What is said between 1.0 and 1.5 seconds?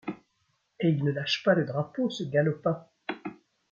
ne lâche